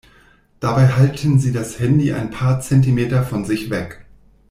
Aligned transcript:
Dabei 0.59 0.87
halten 0.87 1.37
sie 1.39 1.51
das 1.53 1.79
Handy 1.79 2.11
ein 2.11 2.31
paar 2.31 2.59
Zentimeter 2.59 3.21
von 3.23 3.45
sich 3.45 3.69
weg. 3.69 4.03